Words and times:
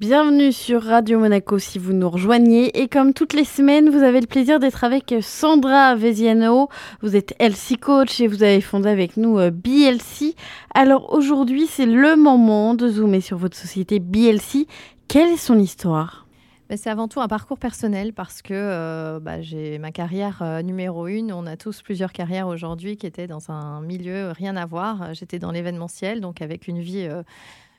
Bienvenue 0.00 0.52
sur 0.52 0.84
Radio 0.84 1.18
Monaco 1.18 1.58
si 1.58 1.80
vous 1.80 1.92
nous 1.92 2.08
rejoignez. 2.08 2.80
Et 2.80 2.86
comme 2.86 3.12
toutes 3.12 3.32
les 3.32 3.42
semaines, 3.42 3.90
vous 3.90 4.04
avez 4.04 4.20
le 4.20 4.28
plaisir 4.28 4.60
d'être 4.60 4.84
avec 4.84 5.12
Sandra 5.22 5.96
Veziano. 5.96 6.68
Vous 7.02 7.16
êtes 7.16 7.34
LC 7.40 7.80
Coach 7.80 8.20
et 8.20 8.28
vous 8.28 8.44
avez 8.44 8.60
fondé 8.60 8.88
avec 8.90 9.16
nous 9.16 9.40
euh, 9.40 9.50
BLC. 9.50 10.36
Alors 10.72 11.12
aujourd'hui, 11.12 11.66
c'est 11.66 11.84
le 11.84 12.14
moment 12.14 12.74
de 12.74 12.86
zoomer 12.86 13.20
sur 13.20 13.38
votre 13.38 13.56
société 13.56 13.98
BLC. 13.98 14.68
Quelle 15.08 15.30
est 15.30 15.36
son 15.36 15.58
histoire? 15.58 16.28
Bah, 16.70 16.76
c'est 16.76 16.90
avant 16.90 17.08
tout 17.08 17.20
un 17.20 17.26
parcours 17.26 17.58
personnel 17.58 18.12
parce 18.12 18.40
que 18.40 18.54
euh, 18.54 19.18
bah, 19.18 19.42
j'ai 19.42 19.80
ma 19.80 19.90
carrière 19.90 20.42
euh, 20.42 20.62
numéro 20.62 21.08
une. 21.08 21.32
On 21.32 21.44
a 21.44 21.56
tous 21.56 21.82
plusieurs 21.82 22.12
carrières 22.12 22.46
aujourd'hui 22.46 22.96
qui 22.96 23.08
étaient 23.08 23.26
dans 23.26 23.50
un 23.50 23.80
milieu 23.80 24.30
rien 24.30 24.54
à 24.54 24.64
voir. 24.64 25.12
J'étais 25.14 25.40
dans 25.40 25.50
l'événementiel, 25.50 26.20
donc 26.20 26.40
avec 26.40 26.68
une 26.68 26.78
vie 26.78 27.08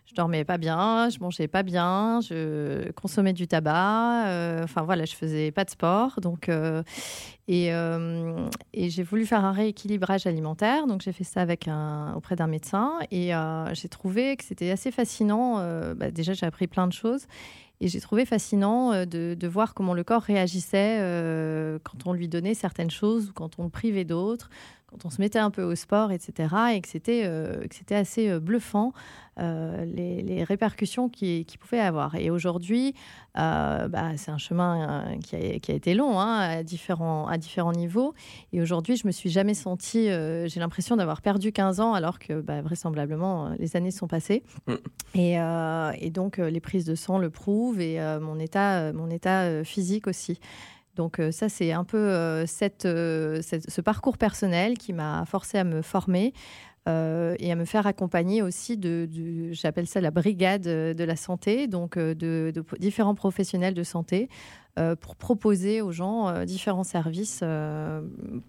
je 0.10 0.16
dormais 0.16 0.44
pas 0.44 0.58
bien, 0.58 1.10
je 1.10 1.20
mangeais 1.20 1.48
pas 1.48 1.62
bien, 1.62 2.20
je 2.22 2.92
consommais 2.94 3.34
du 3.34 3.48
tabac. 3.48 4.26
Euh, 4.28 4.64
enfin 4.64 4.82
voilà, 4.82 5.06
je 5.06 5.14
faisais 5.14 5.52
pas 5.52 5.66
de 5.66 5.70
sport. 5.70 6.20
Donc 6.20 6.50
euh, 6.50 6.82
et, 7.48 7.72
euh, 7.74 8.50
et 8.74 8.90
j'ai 8.90 9.04
voulu 9.04 9.28
faire 9.28 9.46
un 9.46 9.52
rééquilibrage 9.52 10.26
alimentaire. 10.26 10.88
Donc 10.88 11.02
j'ai 11.02 11.12
fait 11.12 11.24
ça 11.24 11.46
auprès 12.16 12.36
d'un 12.36 12.48
médecin 12.48 12.94
et 13.12 13.32
j'ai 13.74 13.90
trouvé 13.90 14.36
que 14.36 14.44
c'était 14.44 14.72
assez 14.72 14.90
fascinant. 14.90 15.58
Bah, 15.96 16.10
déjà 16.10 16.34
j'ai 16.34 16.46
appris 16.46 16.66
plein 16.66 16.88
de 16.88 16.94
choses. 16.94 17.28
Et 17.82 17.88
j'ai 17.88 18.02
trouvé 18.02 18.26
fascinant 18.26 19.06
de, 19.06 19.48
voir 19.48 19.74
comment 19.74 19.94
le 19.94 20.04
corps 20.04 20.24
réagissait 20.24 20.98
quand 21.84 22.08
on 22.08 22.14
lui 22.14 22.28
donnait 22.28 22.56
certaines 22.56 22.92
choses 22.92 23.30
ou 23.30 23.34
quand 23.34 23.60
on 23.60 23.64
le 23.64 23.70
privait 23.70 24.06
d'autres, 24.06 24.50
quand 24.90 25.06
on 25.06 25.10
se 25.10 25.22
mettait 25.22 25.40
un 25.40 25.52
peu 25.52 25.64
au 25.64 25.76
sport, 25.76 26.12
etc. 26.12 26.56
Et 26.74 26.82
que 26.82 26.88
c'était 26.88 27.24
euh, 27.26 27.66
assez 27.92 28.30
euh, 28.30 28.40
bluffant 28.40 28.92
euh, 29.40 29.86
les, 29.86 30.44
répercussions 30.44 31.10
qu'il 31.10 31.46
qui 31.46 31.58
pouvait 31.58 31.80
avoir. 31.80 32.16
Et 32.16 32.30
aujourd'hui, 32.30 32.96
bah, 33.36 34.12
c'est 34.18 34.32
un 34.32 34.38
chemin 34.38 35.18
qui 35.24 35.36
a, 35.36 35.60
qui, 35.60 35.72
a, 35.72 35.76
été 35.76 35.94
long 35.94 36.20
hein, 36.20 36.40
à, 36.40 36.64
différents, 36.64 37.28
à 37.28 37.38
différents 37.38 37.72
niveaux. 37.72 38.14
Et 38.52 38.62
aujourd'hui, 38.62 38.96
je 38.96 39.06
me 39.06 39.12
suis 39.12 39.30
jamais 39.30 39.54
sentie, 39.54 40.06
j'ai 40.08 40.60
l'impression 40.60 40.96
d'avoir 40.96 41.22
perdu 41.22 41.52
15 41.52 41.80
ans 41.80 41.94
alors 41.94 42.20
que 42.20 42.42
bah, 42.42 42.62
vraisemblablement 42.62 43.50
les 43.60 43.76
années 43.76 43.92
sont 43.92 44.08
passées. 44.08 44.44
Mm. 44.68 44.74
Et, 45.16 45.34
et, 46.06 46.10
donc 46.10 46.38
les 46.38 46.60
prises 46.60 46.86
de 46.86 46.96
sang 46.96 47.18
le 47.18 47.30
prouvent 47.30 47.80
et 47.80 48.00
mon, 48.20 48.40
état, 48.40 48.92
mon 48.94 49.10
état 49.10 49.64
physique 49.64 50.08
aussi. 50.08 50.40
Donc 51.00 51.22
euh, 51.22 51.32
ça, 51.32 51.48
c'est 51.48 51.72
un 51.72 51.86
peu 51.86 51.98
euh, 51.98 52.46
euh, 52.84 53.42
ce 53.42 53.80
parcours 53.80 54.18
personnel 54.18 54.78
qui 54.78 54.92
m'a 54.92 55.24
forcé 55.26 55.58
à 55.58 55.64
me 55.64 55.82
former 55.82 56.34
et 56.88 57.52
à 57.52 57.56
me 57.56 57.66
faire 57.66 57.86
accompagner 57.86 58.42
aussi 58.42 58.76
de, 58.76 59.08
j'appelle 59.52 59.86
ça 59.86 60.02
la 60.02 60.10
brigade 60.10 60.64
de 60.64 61.04
la 61.04 61.16
santé, 61.16 61.68
donc 61.68 62.00
de, 62.00 62.52
différents 62.80 63.14
professionnels 63.14 63.76
de 63.76 63.84
santé 63.84 64.28
pour 65.02 65.16
proposer 65.16 65.82
aux 65.82 65.92
gens 65.92 66.30
euh, 66.30 66.46
différents 66.46 66.84
services 66.84 67.42
euh, 67.44 68.02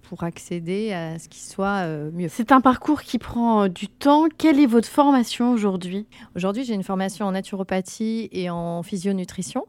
pour 0.02 0.22
accéder 0.22 0.92
à 0.92 1.18
ce 1.18 1.28
qui 1.28 1.40
soit 1.40 1.86
mieux. 2.12 2.28
C'est 2.28 2.52
un 2.52 2.60
parcours 2.60 3.02
qui 3.02 3.18
prend 3.18 3.68
du 3.68 3.88
temps. 3.88 4.26
Quelle 4.38 4.60
est 4.60 4.66
votre 4.66 4.88
formation 4.88 5.52
aujourd'hui? 5.52 6.06
Aujourd'hui, 6.36 6.64
j'ai 6.64 6.74
une 6.74 6.84
formation 6.84 7.26
en 7.26 7.32
naturopathie 7.32 8.28
et 8.32 8.50
en 8.50 8.82
physionutrition 8.82 9.66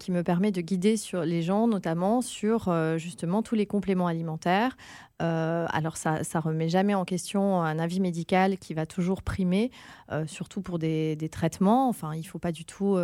qui 0.00 0.10
me 0.10 0.22
permet 0.24 0.50
de 0.50 0.60
guider 0.60 0.96
sur 0.96 1.22
les 1.22 1.42
gens, 1.42 1.68
notamment 1.68 2.22
sur 2.22 2.74
justement 2.96 3.40
tous 3.40 3.54
les 3.54 3.66
compléments 3.66 4.08
alimentaires, 4.08 4.76
alors 5.20 5.96
ça 5.96 6.18
ne 6.18 6.40
remet 6.40 6.68
jamais 6.68 6.94
en 6.94 7.04
question 7.04 7.62
un 7.62 7.78
avis 7.78 8.00
médical 8.00 8.58
qui 8.58 8.74
va 8.74 8.86
toujours 8.86 9.22
primer, 9.22 9.70
surtout 10.26 10.60
pour 10.60 10.80
des, 10.80 11.14
des, 11.14 11.28
traitements. 11.28 11.88
Enfin, 11.88 12.14
il 12.14 12.22
ne 12.22 12.24
faut 12.24 12.40
pas 12.40 12.50
du 12.50 12.64
tout... 12.64 12.94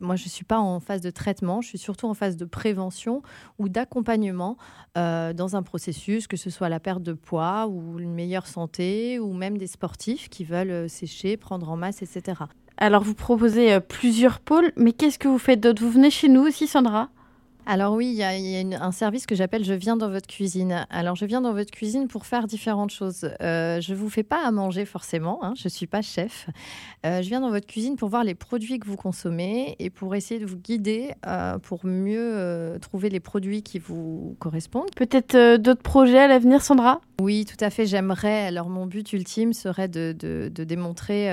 moi, 0.00 0.16
je 0.16 0.24
ne 0.24 0.28
suis 0.28 0.44
pas 0.44 0.58
en 0.58 0.80
phase 0.80 1.02
de 1.02 1.10
traitement 1.10 1.37
je 1.60 1.68
suis 1.68 1.78
surtout 1.78 2.06
en 2.06 2.14
phase 2.14 2.36
de 2.36 2.44
prévention 2.44 3.22
ou 3.58 3.68
d'accompagnement 3.68 4.56
euh, 4.96 5.32
dans 5.32 5.56
un 5.56 5.62
processus, 5.62 6.26
que 6.26 6.36
ce 6.36 6.50
soit 6.50 6.68
la 6.68 6.80
perte 6.80 7.02
de 7.02 7.12
poids 7.12 7.66
ou 7.68 7.98
une 7.98 8.14
meilleure 8.14 8.46
santé, 8.46 9.18
ou 9.18 9.32
même 9.32 9.58
des 9.58 9.66
sportifs 9.66 10.28
qui 10.28 10.44
veulent 10.44 10.70
euh, 10.70 10.88
sécher, 10.88 11.36
prendre 11.36 11.70
en 11.70 11.76
masse, 11.76 12.02
etc. 12.02 12.42
Alors, 12.76 13.02
vous 13.02 13.14
proposez 13.14 13.72
euh, 13.72 13.80
plusieurs 13.80 14.40
pôles, 14.40 14.72
mais 14.76 14.92
qu'est-ce 14.92 15.18
que 15.18 15.28
vous 15.28 15.38
faites 15.38 15.60
d'autre? 15.60 15.82
Vous 15.82 15.90
venez 15.90 16.10
chez 16.10 16.28
nous 16.28 16.42
aussi, 16.42 16.66
Sandra? 16.66 17.08
Alors 17.70 17.92
oui, 17.92 18.06
il 18.06 18.14
y 18.14 18.22
a, 18.22 18.82
un 18.82 18.92
service 18.92 19.26
que 19.26 19.34
j'appelle 19.34 19.62
Je 19.62 19.74
viens 19.74 19.98
dans 19.98 20.08
votre 20.08 20.26
cuisine. 20.26 20.86
Alors 20.88 21.16
je 21.16 21.26
viens 21.26 21.42
dans 21.42 21.52
votre 21.52 21.70
cuisine 21.70 22.08
pour 22.08 22.24
faire 22.24 22.46
différentes 22.46 22.90
choses. 22.90 23.28
Euh, 23.42 23.78
je 23.82 23.92
ne 23.92 23.98
vous 23.98 24.08
fais 24.08 24.22
pas 24.22 24.42
à 24.42 24.50
manger 24.50 24.86
forcément, 24.86 25.44
hein, 25.44 25.52
je 25.54 25.64
ne 25.66 25.68
suis 25.68 25.86
pas 25.86 26.00
chef. 26.00 26.48
Euh, 27.04 27.20
je 27.20 27.28
viens 27.28 27.42
dans 27.42 27.50
votre 27.50 27.66
cuisine 27.66 27.96
pour 27.96 28.08
voir 28.08 28.24
les 28.24 28.34
produits 28.34 28.78
que 28.78 28.86
vous 28.86 28.96
consommez 28.96 29.76
et 29.80 29.90
pour 29.90 30.14
essayer 30.14 30.40
de 30.40 30.46
vous 30.46 30.56
guider 30.56 31.12
euh, 31.26 31.58
pour 31.58 31.84
mieux 31.84 32.78
trouver 32.80 33.10
les 33.10 33.20
produits 33.20 33.62
qui 33.62 33.78
vous 33.78 34.34
correspondent. 34.38 34.90
Peut-être 34.96 35.58
d'autres 35.58 35.82
projets 35.82 36.20
à 36.20 36.26
l'avenir, 36.26 36.62
Sandra? 36.62 37.02
Oui, 37.20 37.44
tout 37.44 37.62
à 37.62 37.68
fait, 37.68 37.84
j'aimerais. 37.84 38.46
Alors 38.46 38.70
mon 38.70 38.86
but 38.86 39.12
ultime 39.12 39.52
serait 39.52 39.88
de, 39.88 40.12
de 40.18 40.64
démontrer 40.64 41.30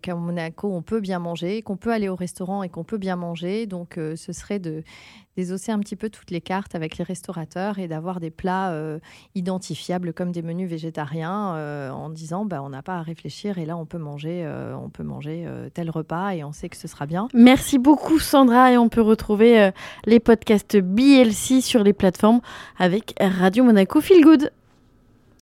qu'à 0.00 0.14
Monaco, 0.14 0.72
on 0.72 0.80
peut 0.80 1.00
bien 1.00 1.18
manger, 1.18 1.60
qu'on 1.60 1.76
peut 1.76 1.92
aller 1.92 2.08
au 2.08 2.16
restaurant 2.16 2.62
et 2.62 2.70
qu'on 2.70 2.84
peut 2.84 2.98
bien 2.98 3.16
manger. 3.16 3.66
Donc 3.66 3.96
ce 3.96 4.32
serait 4.32 4.58
de 4.58 4.82
désosser 5.36 5.72
un 5.74 5.80
petit 5.80 5.96
peu 5.96 6.08
toutes 6.08 6.30
les 6.30 6.40
cartes 6.40 6.74
avec 6.74 6.96
les 6.96 7.04
restaurateurs 7.04 7.78
et 7.78 7.88
d'avoir 7.88 8.20
des 8.20 8.30
plats 8.30 8.70
euh, 8.70 8.98
identifiables 9.34 10.12
comme 10.12 10.32
des 10.32 10.42
menus 10.42 10.70
végétariens 10.70 11.54
euh, 11.56 11.90
en 11.90 12.08
disant 12.08 12.44
bah, 12.44 12.62
on 12.62 12.70
n'a 12.70 12.82
pas 12.82 12.96
à 12.96 13.02
réfléchir 13.02 13.58
et 13.58 13.66
là 13.66 13.76
on 13.76 13.84
peut 13.84 13.98
manger, 13.98 14.42
euh, 14.44 14.74
on 14.76 14.88
peut 14.88 15.02
manger 15.02 15.46
tel 15.74 15.90
repas 15.90 16.30
et 16.30 16.44
on 16.44 16.52
sait 16.52 16.68
que 16.68 16.76
ce 16.76 16.88
sera 16.88 17.06
bien. 17.06 17.28
Merci 17.34 17.78
beaucoup 17.78 18.18
Sandra 18.18 18.72
et 18.72 18.78
on 18.78 18.88
peut 18.88 19.02
retrouver 19.02 19.70
les 20.06 20.20
podcasts 20.20 20.76
BLC 20.76 21.60
sur 21.60 21.82
les 21.82 21.92
plateformes 21.92 22.40
avec 22.78 23.14
Radio 23.20 23.64
Monaco 23.64 24.00
Feel 24.00 24.22
Good. 24.22 24.50